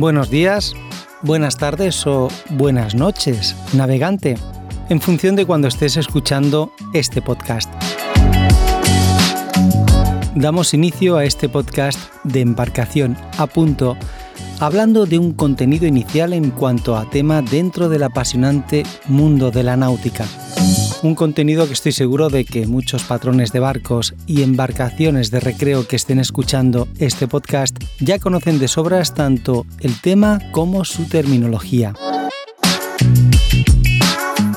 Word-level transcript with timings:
Buenos 0.00 0.30
días, 0.30 0.76
buenas 1.22 1.56
tardes 1.56 2.06
o 2.06 2.28
buenas 2.50 2.94
noches, 2.94 3.56
navegante, 3.72 4.38
en 4.88 5.00
función 5.00 5.34
de 5.34 5.44
cuando 5.44 5.66
estés 5.66 5.96
escuchando 5.96 6.72
este 6.92 7.20
podcast. 7.20 7.68
Damos 10.36 10.72
inicio 10.72 11.16
a 11.16 11.24
este 11.24 11.48
podcast 11.48 11.98
de 12.22 12.42
embarcación 12.42 13.16
a 13.38 13.48
punto, 13.48 13.96
hablando 14.60 15.04
de 15.04 15.18
un 15.18 15.32
contenido 15.32 15.84
inicial 15.84 16.32
en 16.32 16.52
cuanto 16.52 16.96
a 16.96 17.10
tema 17.10 17.42
dentro 17.42 17.88
del 17.88 18.04
apasionante 18.04 18.84
mundo 19.08 19.50
de 19.50 19.64
la 19.64 19.76
náutica. 19.76 20.26
Un 21.00 21.14
contenido 21.14 21.66
que 21.66 21.74
estoy 21.74 21.92
seguro 21.92 22.28
de 22.28 22.44
que 22.44 22.66
muchos 22.66 23.04
patrones 23.04 23.52
de 23.52 23.60
barcos 23.60 24.14
y 24.26 24.42
embarcaciones 24.42 25.30
de 25.30 25.38
recreo 25.38 25.86
que 25.86 25.94
estén 25.94 26.18
escuchando 26.18 26.88
este 26.98 27.28
podcast 27.28 27.76
ya 28.00 28.18
conocen 28.18 28.58
de 28.58 28.66
sobras 28.66 29.14
tanto 29.14 29.64
el 29.78 30.00
tema 30.00 30.40
como 30.50 30.84
su 30.84 31.04
terminología. 31.04 31.94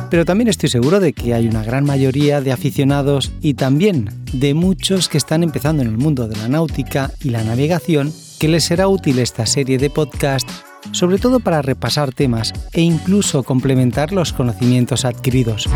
Pero 0.09 0.25
también 0.25 0.47
estoy 0.47 0.69
seguro 0.69 0.99
de 0.99 1.13
que 1.13 1.35
hay 1.35 1.47
una 1.47 1.63
gran 1.63 1.85
mayoría 1.85 2.41
de 2.41 2.51
aficionados 2.51 3.31
y 3.39 3.53
también 3.53 4.09
de 4.33 4.55
muchos 4.55 5.09
que 5.09 5.19
están 5.19 5.43
empezando 5.43 5.83
en 5.83 5.89
el 5.89 5.97
mundo 5.97 6.27
de 6.27 6.37
la 6.37 6.49
náutica 6.49 7.11
y 7.23 7.29
la 7.29 7.43
navegación 7.43 8.11
que 8.39 8.47
les 8.47 8.63
será 8.63 8.87
útil 8.87 9.19
esta 9.19 9.45
serie 9.45 9.77
de 9.77 9.91
podcast 9.91 10.49
sobre 10.91 11.19
todo 11.19 11.39
para 11.39 11.61
repasar 11.61 12.13
temas 12.13 12.53
e 12.73 12.81
incluso 12.81 13.43
complementar 13.43 14.11
los 14.11 14.33
conocimientos 14.33 15.05
adquiridos. 15.05 15.69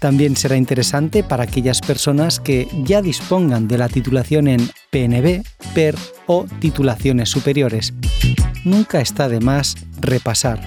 También 0.00 0.34
será 0.34 0.56
interesante 0.56 1.22
para 1.22 1.42
aquellas 1.44 1.82
personas 1.82 2.40
que 2.40 2.66
ya 2.84 3.02
dispongan 3.02 3.68
de 3.68 3.76
la 3.76 3.90
titulación 3.90 4.48
en 4.48 4.70
PNB, 4.88 5.42
PER 5.74 5.94
o 6.26 6.46
titulaciones 6.58 7.28
superiores. 7.28 7.92
Nunca 8.64 9.02
está 9.02 9.28
de 9.28 9.40
más 9.40 9.76
repasar. 10.00 10.58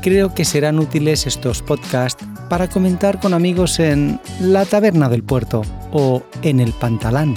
Creo 0.00 0.34
que 0.34 0.46
serán 0.46 0.78
útiles 0.78 1.26
estos 1.26 1.60
podcasts 1.60 2.24
para 2.48 2.66
comentar 2.66 3.20
con 3.20 3.34
amigos 3.34 3.78
en 3.78 4.18
la 4.40 4.64
taberna 4.64 5.10
del 5.10 5.22
puerto 5.22 5.60
o 5.92 6.22
en 6.40 6.60
el 6.60 6.72
pantalán. 6.72 7.34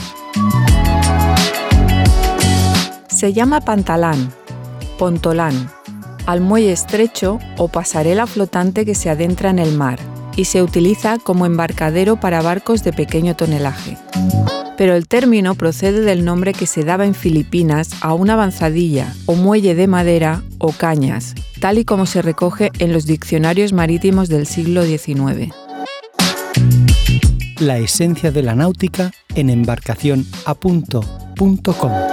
Se 3.09 3.33
llama 3.33 3.59
pantalán, 3.59 4.31
pontolán, 4.97 5.69
al 6.25 6.39
muelle 6.39 6.71
estrecho 6.71 7.39
o 7.57 7.67
pasarela 7.67 8.25
flotante 8.25 8.85
que 8.85 8.95
se 8.95 9.09
adentra 9.09 9.49
en 9.49 9.59
el 9.59 9.75
mar 9.75 9.99
y 10.35 10.45
se 10.45 10.61
utiliza 10.61 11.17
como 11.19 11.45
embarcadero 11.45 12.19
para 12.19 12.41
barcos 12.41 12.83
de 12.83 12.93
pequeño 12.93 13.35
tonelaje. 13.35 13.97
Pero 14.77 14.95
el 14.95 15.07
término 15.07 15.55
procede 15.55 16.01
del 16.01 16.25
nombre 16.25 16.53
que 16.53 16.65
se 16.65 16.83
daba 16.83 17.05
en 17.05 17.15
Filipinas 17.15 17.89
a 18.01 18.13
una 18.13 18.33
avanzadilla 18.33 19.13
o 19.25 19.35
muelle 19.35 19.75
de 19.75 19.87
madera 19.87 20.43
o 20.57 20.71
cañas, 20.71 21.35
tal 21.59 21.77
y 21.77 21.85
como 21.85 22.05
se 22.05 22.21
recoge 22.21 22.71
en 22.79 22.93
los 22.93 23.05
diccionarios 23.05 23.73
marítimos 23.73 24.29
del 24.29 24.47
siglo 24.47 24.83
XIX. 24.83 25.53
La 27.59 27.77
esencia 27.77 28.31
de 28.31 28.41
la 28.41 28.55
náutica 28.55 29.11
en 29.35 29.49
embarcacionapunto.com. 29.49 32.12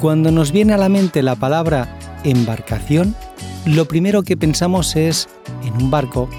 Cuando 0.00 0.30
nos 0.30 0.52
viene 0.52 0.74
a 0.74 0.78
la 0.78 0.88
mente 0.88 1.22
la 1.22 1.34
palabra 1.34 1.98
embarcación, 2.22 3.16
lo 3.66 3.86
primero 3.86 4.22
que 4.22 4.36
pensamos 4.36 4.94
es 4.94 5.28
en 5.64 5.74
un 5.74 5.90
barco. 5.90 6.30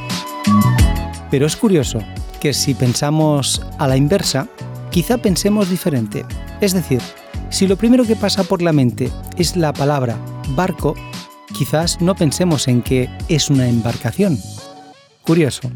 Pero 1.30 1.46
es 1.46 1.58
curioso 1.58 2.00
que 2.40 2.54
si 2.54 2.74
pensamos 2.74 3.62
a 3.78 3.88
la 3.90 3.98
inversa, 3.98 4.48
quizá 4.92 5.18
pensemos 5.18 5.70
diferente. 5.70 6.26
Es 6.62 6.72
decir, 6.72 7.02
si 7.50 7.68
lo 7.68 7.76
primero 7.76 8.06
que 8.06 8.16
pasa 8.16 8.46
por 8.46 8.62
la 8.62 8.72
mente 8.72 9.12
es 9.38 9.58
la 9.58 9.74
palabra 9.74 10.18
barco, 10.56 10.96
quizás 11.54 12.00
no 12.00 12.16
pensemos 12.16 12.70
en 12.70 12.82
que 12.82 13.10
es 13.28 13.50
una 13.50 13.68
embarcación. 13.68 14.40
Curioso. 15.24 15.70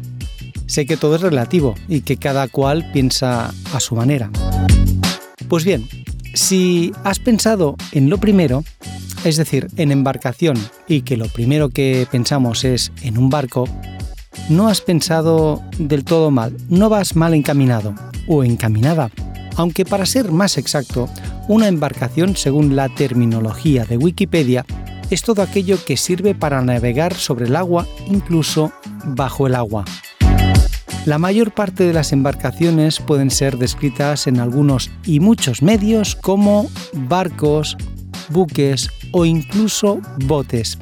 Sé 0.66 0.86
que 0.86 0.96
todo 0.96 1.16
es 1.16 1.20
relativo 1.20 1.74
y 1.86 2.00
que 2.00 2.16
cada 2.16 2.48
cual 2.48 2.90
piensa 2.92 3.52
a 3.74 3.80
su 3.80 3.94
manera. 3.94 4.30
Pues 5.48 5.66
bien, 5.66 5.86
si 6.34 6.92
has 7.04 7.18
pensado 7.18 7.76
en 7.92 8.10
lo 8.10 8.18
primero, 8.18 8.64
es 9.24 9.36
decir, 9.36 9.68
en 9.76 9.90
embarcación, 9.90 10.56
y 10.86 11.02
que 11.02 11.16
lo 11.16 11.28
primero 11.28 11.70
que 11.70 12.06
pensamos 12.10 12.64
es 12.64 12.92
en 13.02 13.16
un 13.16 13.30
barco, 13.30 13.68
no 14.48 14.68
has 14.68 14.80
pensado 14.80 15.62
del 15.78 16.04
todo 16.04 16.30
mal, 16.30 16.56
no 16.68 16.88
vas 16.88 17.16
mal 17.16 17.34
encaminado 17.34 17.94
o 18.26 18.44
encaminada. 18.44 19.10
Aunque 19.56 19.84
para 19.84 20.06
ser 20.06 20.32
más 20.32 20.58
exacto, 20.58 21.08
una 21.48 21.68
embarcación, 21.68 22.36
según 22.36 22.76
la 22.76 22.88
terminología 22.88 23.84
de 23.84 23.96
Wikipedia, 23.96 24.66
es 25.10 25.22
todo 25.22 25.42
aquello 25.42 25.82
que 25.84 25.96
sirve 25.96 26.34
para 26.34 26.60
navegar 26.62 27.14
sobre 27.14 27.46
el 27.46 27.56
agua, 27.56 27.86
incluso 28.08 28.72
bajo 29.04 29.46
el 29.46 29.54
agua. 29.54 29.84
La 31.06 31.18
mayor 31.18 31.52
parte 31.52 31.84
de 31.84 31.92
las 31.92 32.14
embarcaciones 32.14 32.98
pueden 32.98 33.30
ser 33.30 33.58
descritas 33.58 34.26
en 34.26 34.40
algunos 34.40 34.90
y 35.04 35.20
muchos 35.20 35.60
medios 35.60 36.16
como 36.16 36.70
barcos, 36.94 37.76
buques 38.30 38.88
o 39.12 39.26
incluso 39.26 40.00
botes. 40.24 40.78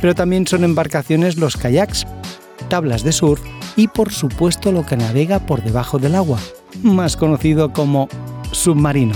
Pero 0.00 0.16
también 0.16 0.48
son 0.48 0.64
embarcaciones 0.64 1.36
los 1.36 1.56
kayaks, 1.56 2.06
tablas 2.68 3.04
de 3.04 3.12
surf 3.12 3.40
y 3.76 3.86
por 3.86 4.12
supuesto 4.12 4.72
lo 4.72 4.84
que 4.84 4.96
navega 4.96 5.38
por 5.38 5.62
debajo 5.62 6.00
del 6.00 6.16
agua, 6.16 6.40
más 6.82 7.16
conocido 7.16 7.72
como 7.72 8.08
submarino. 8.50 9.14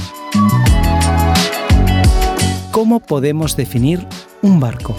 ¿Cómo 2.71 3.01
podemos 3.01 3.57
definir 3.57 4.07
un 4.43 4.61
barco? 4.61 4.95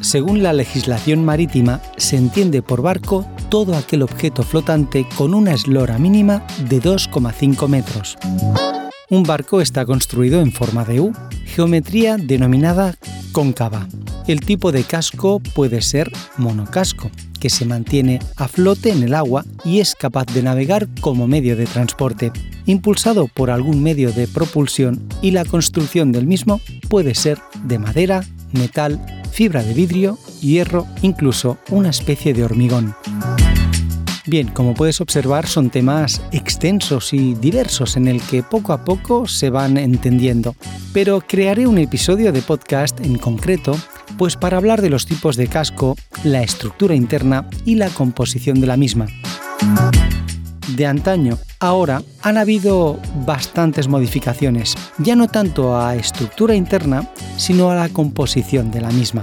Según 0.00 0.42
la 0.42 0.54
legislación 0.54 1.24
marítima, 1.26 1.82
se 1.98 2.16
entiende 2.16 2.62
por 2.62 2.80
barco 2.80 3.26
todo 3.48 3.76
aquel 3.76 4.02
objeto 4.02 4.42
flotante 4.42 5.06
con 5.16 5.34
una 5.34 5.52
eslora 5.52 5.98
mínima 5.98 6.46
de 6.68 6.80
2,5 6.80 7.68
metros. 7.68 8.16
Un 9.08 9.22
barco 9.22 9.60
está 9.60 9.86
construido 9.86 10.40
en 10.40 10.52
forma 10.52 10.84
de 10.84 11.00
U, 11.00 11.12
geometría 11.44 12.16
denominada 12.16 12.96
cóncava. 13.30 13.86
El 14.26 14.40
tipo 14.40 14.72
de 14.72 14.82
casco 14.82 15.40
puede 15.54 15.80
ser 15.82 16.10
monocasco, 16.36 17.10
que 17.38 17.50
se 17.50 17.64
mantiene 17.64 18.18
a 18.36 18.48
flote 18.48 18.90
en 18.90 19.02
el 19.02 19.14
agua 19.14 19.44
y 19.64 19.80
es 19.80 19.94
capaz 19.94 20.26
de 20.26 20.42
navegar 20.42 20.88
como 21.00 21.28
medio 21.28 21.54
de 21.54 21.66
transporte, 21.66 22.32
impulsado 22.64 23.28
por 23.28 23.50
algún 23.50 23.82
medio 23.82 24.10
de 24.10 24.26
propulsión 24.26 25.06
y 25.22 25.30
la 25.30 25.44
construcción 25.44 26.10
del 26.10 26.26
mismo 26.26 26.60
puede 26.88 27.14
ser 27.14 27.38
de 27.62 27.78
madera, 27.78 28.24
metal, 28.52 29.00
fibra 29.30 29.62
de 29.62 29.74
vidrio, 29.74 30.18
hierro, 30.40 30.86
incluso 31.02 31.58
una 31.70 31.90
especie 31.90 32.34
de 32.34 32.42
hormigón. 32.42 32.96
Bien, 34.28 34.48
como 34.48 34.74
puedes 34.74 35.00
observar 35.00 35.46
son 35.46 35.70
temas 35.70 36.20
extensos 36.32 37.12
y 37.12 37.34
diversos 37.34 37.96
en 37.96 38.08
el 38.08 38.20
que 38.20 38.42
poco 38.42 38.72
a 38.72 38.84
poco 38.84 39.28
se 39.28 39.50
van 39.50 39.78
entendiendo, 39.78 40.56
pero 40.92 41.20
crearé 41.20 41.68
un 41.68 41.78
episodio 41.78 42.32
de 42.32 42.42
podcast 42.42 43.00
en 43.00 43.18
concreto 43.18 43.78
pues 44.18 44.36
para 44.36 44.56
hablar 44.56 44.82
de 44.82 44.90
los 44.90 45.06
tipos 45.06 45.36
de 45.36 45.46
casco, 45.46 45.96
la 46.24 46.42
estructura 46.42 46.94
interna 46.94 47.48
y 47.64 47.76
la 47.76 47.88
composición 47.90 48.60
de 48.60 48.66
la 48.66 48.76
misma. 48.76 49.06
De 50.74 50.86
antaño, 50.86 51.38
ahora 51.60 52.02
han 52.22 52.36
habido 52.36 52.98
bastantes 53.24 53.86
modificaciones, 53.86 54.74
ya 54.98 55.14
no 55.14 55.28
tanto 55.28 55.78
a 55.78 55.94
estructura 55.94 56.54
interna, 56.54 57.08
sino 57.36 57.70
a 57.70 57.76
la 57.76 57.88
composición 57.90 58.70
de 58.72 58.80
la 58.80 58.90
misma. 58.90 59.22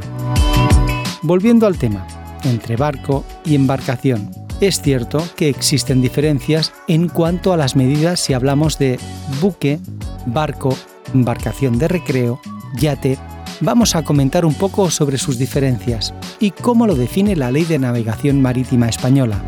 Volviendo 1.21 1.67
al 1.67 1.77
tema, 1.77 2.07
entre 2.43 2.77
barco 2.77 3.25
y 3.45 3.55
embarcación, 3.55 4.42
es 4.67 4.81
cierto 4.81 5.21
que 5.35 5.49
existen 5.49 6.01
diferencias 6.01 6.71
en 6.87 7.09
cuanto 7.09 7.51
a 7.51 7.57
las 7.57 7.75
medidas 7.75 8.21
si 8.21 8.33
hablamos 8.33 8.79
de 8.79 8.97
buque, 9.41 9.79
barco, 10.25 10.77
embarcación 11.13 11.77
de 11.77 11.89
recreo, 11.89 12.39
yate. 12.77 13.17
Vamos 13.59 13.95
a 13.95 14.03
comentar 14.03 14.45
un 14.45 14.53
poco 14.53 14.89
sobre 14.89 15.17
sus 15.17 15.37
diferencias 15.37 16.13
y 16.39 16.51
cómo 16.51 16.87
lo 16.87 16.95
define 16.95 17.35
la 17.35 17.51
Ley 17.51 17.65
de 17.65 17.77
Navegación 17.77 18.41
Marítima 18.41 18.87
Española. 18.87 19.43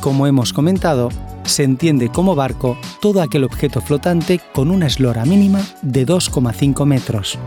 Como 0.00 0.26
hemos 0.26 0.52
comentado, 0.52 1.10
se 1.44 1.62
entiende 1.62 2.08
como 2.08 2.34
barco 2.34 2.76
todo 3.00 3.22
aquel 3.22 3.44
objeto 3.44 3.80
flotante 3.80 4.40
con 4.52 4.70
una 4.70 4.88
eslora 4.88 5.24
mínima 5.24 5.60
de 5.82 6.06
2,5 6.06 6.84
metros. 6.86 7.38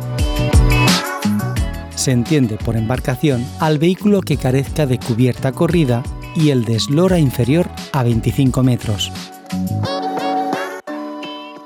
Se 1.95 2.11
entiende 2.11 2.57
por 2.57 2.77
embarcación 2.77 3.45
al 3.59 3.77
vehículo 3.77 4.21
que 4.21 4.37
carezca 4.37 4.85
de 4.85 4.99
cubierta 4.99 5.51
corrida 5.51 6.03
y 6.37 6.51
el 6.51 6.63
de 6.63 6.75
eslora 6.75 7.17
inferior 7.17 7.67
a 7.91 8.03
25 8.03 8.61
metros. 8.63 9.11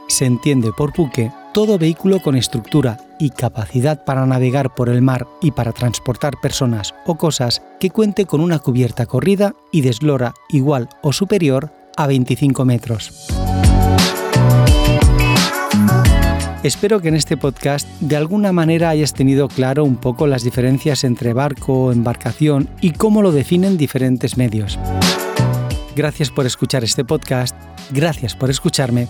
Se 0.07 0.25
entiende 0.25 0.71
por 0.71 0.95
buque 0.95 1.31
todo 1.53 1.77
vehículo 1.77 2.21
con 2.21 2.35
estructura 2.35 2.97
y 3.19 3.31
capacidad 3.31 4.05
para 4.05 4.25
navegar 4.25 4.73
por 4.73 4.87
el 4.87 5.01
mar 5.01 5.27
y 5.41 5.51
para 5.51 5.73
transportar 5.73 6.39
personas 6.41 6.95
o 7.05 7.15
cosas 7.15 7.61
que 7.79 7.89
cuente 7.89 8.25
con 8.25 8.39
una 8.39 8.59
cubierta 8.59 9.05
corrida 9.05 9.53
y 9.71 9.81
de 9.81 9.93
igual 10.49 10.89
o 11.01 11.11
superior 11.11 11.71
a 11.97 12.07
25 12.07 12.63
metros. 12.63 13.40
Espero 16.63 17.01
que 17.01 17.07
en 17.07 17.15
este 17.15 17.37
podcast 17.37 17.87
de 18.01 18.15
alguna 18.15 18.51
manera 18.51 18.89
hayas 18.89 19.15
tenido 19.15 19.47
claro 19.47 19.83
un 19.83 19.95
poco 19.95 20.27
las 20.27 20.43
diferencias 20.43 21.03
entre 21.03 21.33
barco 21.33 21.91
embarcación 21.91 22.69
y 22.81 22.91
cómo 22.91 23.23
lo 23.23 23.31
definen 23.31 23.77
diferentes 23.77 24.37
medios. 24.37 24.77
Gracias 25.95 26.29
por 26.29 26.45
escuchar 26.45 26.83
este 26.83 27.03
podcast, 27.03 27.55
gracias 27.89 28.35
por 28.35 28.51
escucharme 28.51 29.07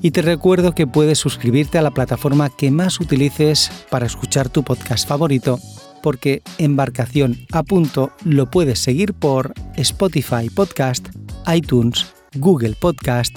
y 0.00 0.12
te 0.12 0.22
recuerdo 0.22 0.76
que 0.76 0.86
puedes 0.86 1.18
suscribirte 1.18 1.76
a 1.76 1.82
la 1.82 1.90
plataforma 1.90 2.50
que 2.50 2.70
más 2.70 3.00
utilices 3.00 3.70
para 3.90 4.06
escuchar 4.06 4.48
tu 4.48 4.62
podcast 4.62 5.08
favorito, 5.08 5.58
porque 6.04 6.42
Embarcación 6.58 7.36
a 7.50 7.64
punto 7.64 8.12
lo 8.24 8.48
puedes 8.48 8.78
seguir 8.78 9.12
por 9.12 9.54
Spotify 9.74 10.48
Podcast, 10.54 11.08
iTunes, 11.52 12.06
Google 12.36 12.76
Podcast, 12.80 13.36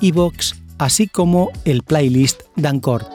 Evox, 0.00 0.63
así 0.78 1.08
como 1.08 1.50
el 1.64 1.82
playlist 1.82 2.42
Dancor. 2.56 3.06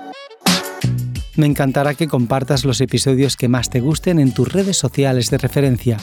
Me 1.35 1.45
encantará 1.45 1.94
que 1.94 2.07
compartas 2.07 2.65
los 2.65 2.81
episodios 2.81 3.38
que 3.38 3.47
más 3.47 3.69
te 3.69 3.79
gusten 3.79 4.19
en 4.19 4.33
tus 4.33 4.51
redes 4.51 4.77
sociales 4.77 5.29
de 5.29 5.38
referencia. 5.38 5.97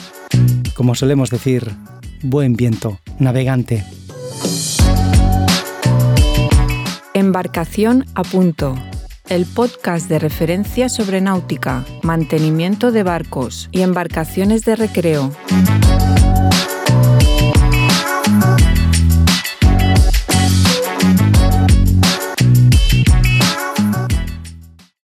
Como 0.75 0.95
solemos 0.95 1.29
decir, 1.29 1.71
buen 2.23 2.53
viento, 2.53 2.99
navegante. 3.19 3.85
Embarcación 7.13 8.05
a 8.15 8.23
punto. 8.23 8.75
El 9.29 9.45
podcast 9.45 10.07
de 10.07 10.19
referencia 10.19 10.87
sobre 10.87 11.19
náutica, 11.19 11.83
mantenimiento 12.01 12.91
de 12.91 13.03
barcos 13.03 13.69
y 13.71 13.81
embarcaciones 13.81 14.63
de 14.65 14.75
recreo. 14.75 15.31